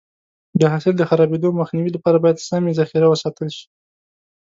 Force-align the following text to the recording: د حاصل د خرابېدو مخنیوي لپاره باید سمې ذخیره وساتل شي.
د 0.59 0.61
حاصل 0.71 0.93
د 0.97 1.03
خرابېدو 1.09 1.57
مخنیوي 1.61 1.91
لپاره 1.93 2.17
باید 2.23 2.45
سمې 2.49 2.71
ذخیره 2.79 3.07
وساتل 3.09 3.47
شي. 3.57 3.65